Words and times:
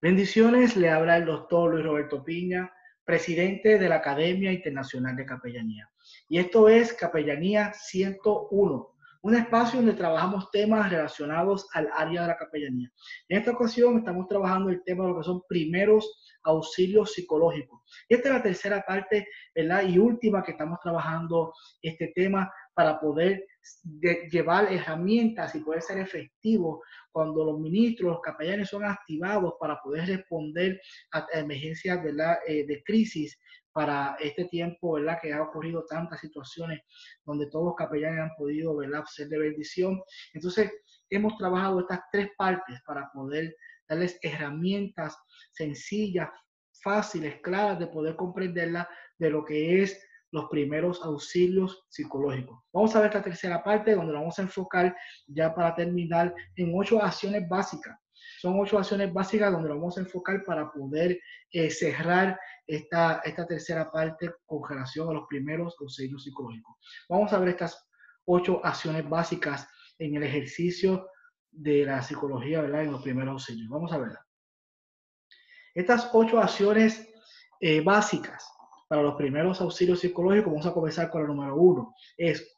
Bendiciones, 0.00 0.76
le 0.76 0.90
habla 0.90 1.16
el 1.16 1.24
doctor 1.24 1.72
Luis 1.72 1.84
Roberto 1.84 2.22
Piña, 2.22 2.72
presidente 3.04 3.80
de 3.80 3.88
la 3.88 3.96
Academia 3.96 4.52
Internacional 4.52 5.16
de 5.16 5.26
Capellanía. 5.26 5.90
Y 6.28 6.38
esto 6.38 6.68
es 6.68 6.92
Capellanía 6.92 7.72
101, 7.72 8.94
un 9.22 9.34
espacio 9.34 9.80
donde 9.80 9.94
trabajamos 9.94 10.52
temas 10.52 10.88
relacionados 10.88 11.66
al 11.72 11.90
área 11.92 12.22
de 12.22 12.28
la 12.28 12.36
capellanía. 12.36 12.92
En 13.28 13.38
esta 13.38 13.50
ocasión 13.50 13.98
estamos 13.98 14.28
trabajando 14.28 14.70
el 14.70 14.84
tema 14.84 15.02
de 15.02 15.10
lo 15.10 15.18
que 15.18 15.24
son 15.24 15.42
primeros 15.48 16.27
auxilios 16.48 17.12
psicológicos. 17.12 17.80
Y 18.08 18.14
esta 18.14 18.28
es 18.28 18.34
la 18.34 18.42
tercera 18.42 18.84
parte, 18.86 19.28
¿verdad? 19.54 19.82
Y 19.86 19.98
última 19.98 20.42
que 20.42 20.52
estamos 20.52 20.78
trabajando 20.82 21.52
este 21.82 22.12
tema 22.14 22.50
para 22.74 22.98
poder 22.98 23.44
llevar 24.30 24.72
herramientas 24.72 25.54
y 25.54 25.60
poder 25.60 25.82
ser 25.82 25.98
efectivos 25.98 26.80
cuando 27.12 27.44
los 27.44 27.60
ministros, 27.60 28.12
los 28.12 28.20
capellanes 28.20 28.68
son 28.68 28.84
activados 28.84 29.54
para 29.60 29.80
poder 29.82 30.06
responder 30.06 30.80
a 31.12 31.26
emergencias 31.34 32.00
eh, 32.46 32.66
de 32.66 32.82
crisis 32.84 33.38
para 33.72 34.16
este 34.20 34.46
tiempo, 34.46 34.92
¿verdad? 34.92 35.18
Que 35.20 35.32
ha 35.32 35.42
ocurrido 35.42 35.84
tantas 35.86 36.20
situaciones 36.20 36.80
donde 37.24 37.48
todos 37.50 37.66
los 37.66 37.74
capellanes 37.74 38.20
han 38.20 38.36
podido, 38.36 38.76
¿verdad? 38.76 39.04
Ser 39.06 39.28
de 39.28 39.38
bendición. 39.38 40.00
Entonces, 40.32 40.70
hemos 41.10 41.36
trabajado 41.36 41.80
estas 41.80 42.00
tres 42.10 42.30
partes 42.36 42.80
para 42.86 43.10
poder 43.12 43.54
darles 43.88 44.18
herramientas 44.22 45.16
sencillas, 45.52 46.28
fáciles, 46.82 47.40
claras 47.42 47.78
de 47.78 47.86
poder 47.86 48.16
comprenderla 48.16 48.88
de 49.18 49.30
lo 49.30 49.44
que 49.44 49.82
es 49.82 50.00
los 50.30 50.46
primeros 50.50 51.02
auxilios 51.02 51.86
psicológicos. 51.88 52.60
Vamos 52.72 52.94
a 52.94 53.00
ver 53.00 53.08
esta 53.08 53.22
tercera 53.22 53.62
parte 53.62 53.94
donde 53.94 54.12
vamos 54.12 54.38
a 54.38 54.42
enfocar 54.42 54.94
ya 55.26 55.54
para 55.54 55.74
terminar 55.74 56.34
en 56.56 56.72
ocho 56.74 57.02
acciones 57.02 57.48
básicas. 57.48 57.98
Son 58.40 58.58
ocho 58.60 58.78
acciones 58.78 59.12
básicas 59.12 59.50
donde 59.50 59.70
vamos 59.70 59.96
a 59.96 60.00
enfocar 60.00 60.44
para 60.44 60.70
poder 60.70 61.18
eh, 61.50 61.70
cerrar 61.70 62.38
esta, 62.66 63.20
esta 63.24 63.46
tercera 63.46 63.90
parte 63.90 64.30
con 64.44 64.68
relación 64.68 65.08
a 65.08 65.14
los 65.14 65.26
primeros 65.28 65.74
auxilios 65.80 66.24
psicológicos. 66.24 66.76
Vamos 67.08 67.32
a 67.32 67.38
ver 67.38 67.50
estas 67.50 67.88
ocho 68.26 68.60
acciones 68.64 69.08
básicas 69.08 69.66
en 69.98 70.16
el 70.16 70.22
ejercicio 70.22 71.08
de 71.58 71.84
la 71.84 72.02
psicología, 72.02 72.60
¿verdad? 72.60 72.84
En 72.84 72.92
los 72.92 73.02
primeros 73.02 73.32
auxilios. 73.32 73.68
Vamos 73.68 73.92
a 73.92 73.98
verla. 73.98 74.24
Estas 75.74 76.10
ocho 76.12 76.38
acciones 76.38 77.12
eh, 77.60 77.80
básicas 77.80 78.48
para 78.88 79.02
los 79.02 79.16
primeros 79.16 79.60
auxilios 79.60 80.00
psicológicos, 80.00 80.52
vamos 80.52 80.66
a 80.66 80.72
comenzar 80.72 81.10
con 81.10 81.22
el 81.22 81.28
número 81.28 81.56
uno, 81.56 81.94
es 82.16 82.56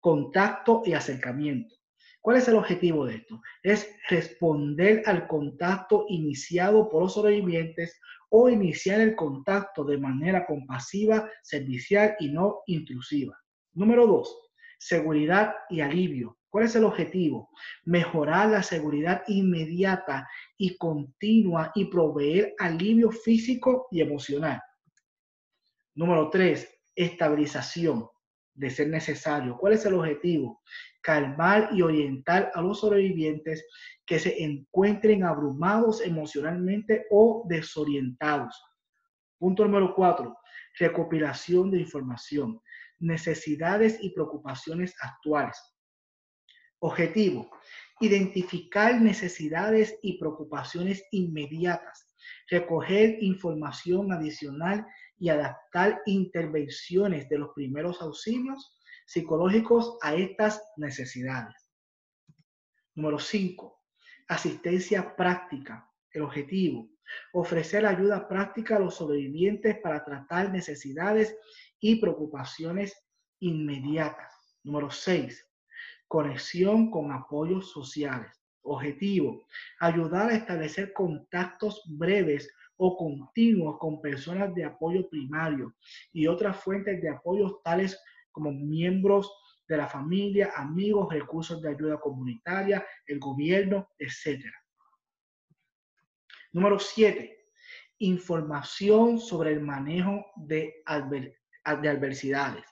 contacto 0.00 0.82
y 0.84 0.92
acercamiento. 0.92 1.74
¿Cuál 2.20 2.38
es 2.38 2.48
el 2.48 2.56
objetivo 2.56 3.06
de 3.06 3.16
esto? 3.16 3.40
Es 3.62 3.88
responder 4.08 5.02
al 5.06 5.28
contacto 5.28 6.06
iniciado 6.08 6.88
por 6.88 7.02
los 7.02 7.14
sobrevivientes 7.14 8.00
o 8.30 8.48
iniciar 8.48 9.00
el 9.00 9.14
contacto 9.14 9.84
de 9.84 9.98
manera 9.98 10.44
compasiva, 10.44 11.30
servicial 11.42 12.16
y 12.18 12.30
no 12.30 12.62
intrusiva. 12.66 13.38
Número 13.74 14.06
dos, 14.06 14.45
seguridad 14.78 15.54
y 15.68 15.80
alivio. 15.80 16.38
¿Cuál 16.48 16.64
es 16.64 16.76
el 16.76 16.84
objetivo? 16.84 17.50
Mejorar 17.84 18.50
la 18.50 18.62
seguridad 18.62 19.22
inmediata 19.26 20.28
y 20.56 20.76
continua 20.76 21.72
y 21.74 21.86
proveer 21.86 22.54
alivio 22.58 23.10
físico 23.10 23.88
y 23.90 24.00
emocional. 24.00 24.60
Número 25.94 26.30
tres, 26.30 26.68
estabilización 26.94 28.08
de 28.54 28.70
ser 28.70 28.88
necesario. 28.88 29.56
¿Cuál 29.58 29.74
es 29.74 29.84
el 29.84 29.94
objetivo? 29.94 30.62
Calmar 31.02 31.68
y 31.72 31.82
orientar 31.82 32.50
a 32.54 32.62
los 32.62 32.80
sobrevivientes 32.80 33.66
que 34.06 34.18
se 34.18 34.42
encuentren 34.42 35.24
abrumados 35.24 36.00
emocionalmente 36.00 37.06
o 37.10 37.44
desorientados. 37.48 38.58
Punto 39.38 39.64
número 39.64 39.94
cuatro, 39.94 40.38
recopilación 40.78 41.70
de 41.70 41.80
información, 41.80 42.60
necesidades 42.98 43.98
y 44.00 44.10
preocupaciones 44.10 44.94
actuales. 45.00 45.56
Objetivo, 46.80 47.50
identificar 48.00 49.00
necesidades 49.00 49.98
y 50.02 50.18
preocupaciones 50.18 51.02
inmediatas, 51.10 52.10
recoger 52.50 53.22
información 53.22 54.12
adicional 54.12 54.86
y 55.18 55.30
adaptar 55.30 56.02
intervenciones 56.06 57.28
de 57.28 57.38
los 57.38 57.50
primeros 57.54 58.02
auxilios 58.02 58.76
psicológicos 59.06 59.96
a 60.02 60.14
estas 60.14 60.62
necesidades. 60.76 61.54
Número 62.94 63.18
5. 63.18 63.82
Asistencia 64.28 65.14
práctica. 65.16 65.88
El 66.12 66.22
objetivo. 66.22 66.88
Ofrecer 67.32 67.86
ayuda 67.86 68.28
práctica 68.28 68.76
a 68.76 68.80
los 68.80 68.96
sobrevivientes 68.96 69.78
para 69.82 70.04
tratar 70.04 70.50
necesidades 70.50 71.36
y 71.80 71.96
preocupaciones 71.96 72.94
inmediatas. 73.40 74.32
Número 74.64 74.90
6. 74.90 75.46
Conexión 76.08 76.90
con 76.90 77.12
apoyos 77.12 77.70
sociales. 77.70 78.32
Objetivo. 78.62 79.46
Ayudar 79.80 80.30
a 80.30 80.34
establecer 80.34 80.92
contactos 80.92 81.82
breves 81.86 82.50
o 82.76 82.96
continuos 82.96 83.78
con 83.78 84.00
personas 84.00 84.54
de 84.54 84.64
apoyo 84.64 85.08
primario 85.08 85.74
y 86.12 86.26
otras 86.26 86.56
fuentes 86.62 87.00
de 87.00 87.08
apoyo 87.08 87.60
tales 87.64 87.98
como 88.32 88.52
miembros 88.52 89.32
de 89.68 89.76
la 89.76 89.86
familia, 89.86 90.52
amigos, 90.56 91.12
recursos 91.12 91.60
de 91.62 91.70
ayuda 91.70 91.98
comunitaria, 91.98 92.86
el 93.06 93.18
gobierno, 93.18 93.88
etc. 93.98 94.44
Número 96.52 96.78
7. 96.78 97.36
Información 97.98 99.18
sobre 99.18 99.52
el 99.52 99.60
manejo 99.60 100.26
de, 100.36 100.82
de 101.82 101.88
adversidades. 101.88 102.64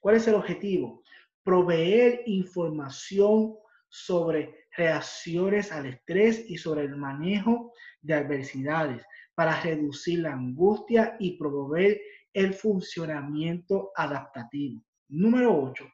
¿Cuál 0.00 0.16
es 0.16 0.26
el 0.28 0.34
objetivo? 0.34 1.02
Proveer 1.42 2.22
información 2.26 3.56
sobre 3.88 4.66
reacciones 4.76 5.72
al 5.72 5.86
estrés 5.86 6.44
y 6.48 6.56
sobre 6.56 6.82
el 6.82 6.96
manejo 6.96 7.72
de 8.00 8.14
adversidades, 8.14 9.04
para 9.34 9.60
reducir 9.60 10.20
la 10.20 10.32
angustia 10.32 11.16
y 11.18 11.36
promover 11.36 12.00
el 12.32 12.54
funcionamiento 12.54 13.90
adaptativo. 13.96 14.82
Número 15.08 15.62
8. 15.62 15.84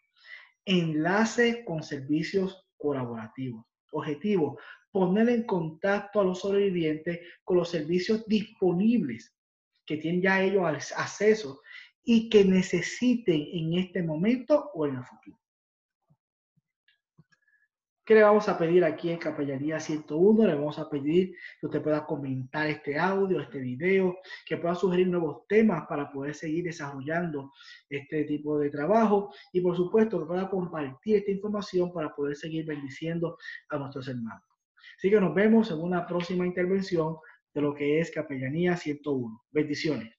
Enlace 0.64 1.64
con 1.64 1.82
servicios 1.82 2.66
colaborativos. 2.76 3.64
Objetivo, 3.92 4.58
poner 4.90 5.28
en 5.28 5.44
contacto 5.44 6.20
a 6.20 6.24
los 6.24 6.40
sobrevivientes 6.40 7.20
con 7.44 7.58
los 7.58 7.68
servicios 7.68 8.26
disponibles 8.26 9.34
que 9.84 9.98
tienen 9.98 10.22
ya 10.22 10.42
ellos 10.42 10.92
acceso 10.96 11.60
y 12.02 12.28
que 12.28 12.44
necesiten 12.44 13.46
en 13.52 13.78
este 13.78 14.02
momento 14.02 14.70
o 14.74 14.86
en 14.86 14.96
el 14.96 15.04
futuro. 15.04 15.38
¿Qué 18.06 18.14
le 18.14 18.22
vamos 18.22 18.48
a 18.48 18.56
pedir 18.56 18.84
aquí 18.84 19.10
en 19.10 19.18
Capellanía 19.18 19.80
101? 19.80 20.46
Le 20.46 20.54
vamos 20.54 20.78
a 20.78 20.88
pedir 20.88 21.34
que 21.60 21.66
usted 21.66 21.82
pueda 21.82 22.06
comentar 22.06 22.68
este 22.68 22.96
audio, 22.96 23.40
este 23.40 23.58
video, 23.58 24.18
que 24.46 24.58
pueda 24.58 24.76
sugerir 24.76 25.08
nuevos 25.08 25.44
temas 25.48 25.88
para 25.88 26.12
poder 26.12 26.32
seguir 26.32 26.66
desarrollando 26.66 27.52
este 27.90 28.22
tipo 28.22 28.60
de 28.60 28.70
trabajo 28.70 29.34
y 29.52 29.60
por 29.60 29.76
supuesto 29.76 30.20
que 30.20 30.26
pueda 30.26 30.48
compartir 30.48 31.16
esta 31.16 31.32
información 31.32 31.92
para 31.92 32.14
poder 32.14 32.36
seguir 32.36 32.64
bendiciendo 32.64 33.38
a 33.70 33.76
nuestros 33.76 34.06
hermanos. 34.06 34.44
Así 34.96 35.10
que 35.10 35.20
nos 35.20 35.34
vemos 35.34 35.72
en 35.72 35.80
una 35.80 36.06
próxima 36.06 36.46
intervención 36.46 37.16
de 37.52 37.60
lo 37.60 37.74
que 37.74 37.98
es 37.98 38.12
Capellanía 38.12 38.76
101. 38.76 39.42
Bendiciones. 39.50 40.14